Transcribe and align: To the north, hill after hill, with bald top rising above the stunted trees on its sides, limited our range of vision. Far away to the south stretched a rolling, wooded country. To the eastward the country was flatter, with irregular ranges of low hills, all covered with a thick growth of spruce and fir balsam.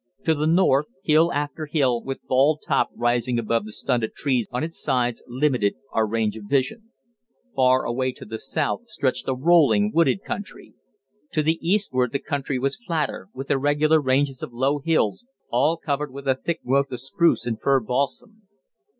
To 0.23 0.33
the 0.33 0.47
north, 0.47 0.87
hill 1.03 1.31
after 1.31 1.67
hill, 1.67 2.01
with 2.01 2.25
bald 2.25 2.61
top 2.67 2.89
rising 2.95 3.37
above 3.37 3.65
the 3.65 3.71
stunted 3.71 4.15
trees 4.15 4.47
on 4.51 4.63
its 4.63 4.81
sides, 4.81 5.21
limited 5.27 5.75
our 5.91 6.07
range 6.07 6.35
of 6.35 6.45
vision. 6.45 6.89
Far 7.55 7.85
away 7.85 8.11
to 8.13 8.25
the 8.25 8.39
south 8.39 8.89
stretched 8.89 9.27
a 9.27 9.35
rolling, 9.35 9.91
wooded 9.93 10.23
country. 10.23 10.73
To 11.33 11.43
the 11.43 11.59
eastward 11.61 12.13
the 12.13 12.19
country 12.19 12.57
was 12.57 12.77
flatter, 12.83 13.27
with 13.35 13.51
irregular 13.51 14.01
ranges 14.01 14.41
of 14.41 14.51
low 14.51 14.79
hills, 14.79 15.27
all 15.51 15.77
covered 15.77 16.11
with 16.11 16.27
a 16.27 16.33
thick 16.33 16.63
growth 16.65 16.91
of 16.91 16.99
spruce 16.99 17.45
and 17.45 17.61
fir 17.61 17.79
balsam. 17.79 18.47